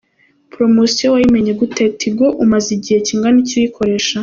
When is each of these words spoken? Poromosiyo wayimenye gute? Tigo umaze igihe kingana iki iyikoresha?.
Poromosiyo 0.51 1.07
wayimenye 1.13 1.51
gute? 1.59 1.83
Tigo 1.99 2.27
umaze 2.43 2.67
igihe 2.77 2.97
kingana 3.07 3.37
iki 3.43 3.55
iyikoresha?. 3.59 4.13